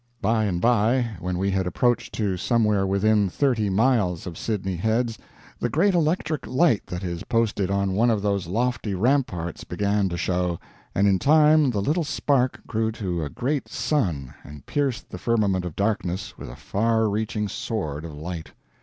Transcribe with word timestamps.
By 0.19 0.45
and 0.45 0.59
by, 0.59 1.11
when 1.19 1.37
we 1.37 1.51
had 1.51 1.67
approached 1.67 2.11
to 2.15 2.35
somewhere 2.35 2.87
within 2.87 3.29
thirty 3.29 3.69
miles 3.69 4.25
of 4.25 4.35
Sydney 4.35 4.75
Heads 4.75 5.19
the 5.59 5.69
great 5.69 5.93
electric 5.93 6.47
light 6.47 6.87
that 6.87 7.03
is 7.03 7.23
posted 7.25 7.69
on 7.69 7.93
one 7.93 8.09
of 8.09 8.23
those 8.23 8.47
lofty 8.47 8.95
ramparts 8.95 9.63
began 9.63 10.09
to 10.09 10.17
show, 10.17 10.59
and 10.95 11.07
in 11.07 11.19
time 11.19 11.69
the 11.69 11.83
little 11.83 12.03
spark 12.03 12.63
grew 12.65 12.91
to 12.93 13.23
a 13.23 13.29
great 13.29 13.67
sun 13.69 14.33
and 14.43 14.65
pierced 14.65 15.11
the 15.11 15.19
firmament 15.19 15.65
of 15.65 15.75
darkness 15.75 16.35
with 16.35 16.49
a 16.49 16.55
far 16.55 17.07
reaching 17.07 17.47
sword 17.47 18.03
of 18.03 18.15
light. 18.15 18.53